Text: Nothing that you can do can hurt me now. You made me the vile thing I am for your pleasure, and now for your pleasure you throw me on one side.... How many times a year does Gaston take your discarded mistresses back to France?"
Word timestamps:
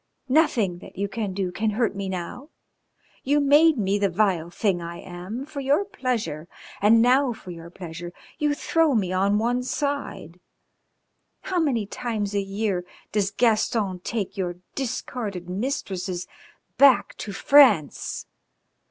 Nothing 0.29 0.79
that 0.79 0.97
you 0.97 1.07
can 1.07 1.31
do 1.31 1.51
can 1.51 1.69
hurt 1.77 1.93
me 1.95 2.09
now. 2.09 2.49
You 3.23 3.39
made 3.39 3.77
me 3.77 3.99
the 3.99 4.09
vile 4.09 4.49
thing 4.49 4.81
I 4.81 4.97
am 4.99 5.45
for 5.45 5.59
your 5.59 5.85
pleasure, 5.85 6.47
and 6.81 7.03
now 7.03 7.33
for 7.33 7.51
your 7.51 7.69
pleasure 7.69 8.11
you 8.39 8.55
throw 8.55 8.95
me 8.95 9.13
on 9.13 9.37
one 9.37 9.61
side.... 9.61 10.39
How 11.41 11.59
many 11.59 11.85
times 11.85 12.33
a 12.33 12.41
year 12.41 12.83
does 13.11 13.29
Gaston 13.29 13.99
take 13.99 14.35
your 14.35 14.55
discarded 14.73 15.47
mistresses 15.47 16.25
back 16.79 17.15
to 17.17 17.31
France?" 17.31 18.25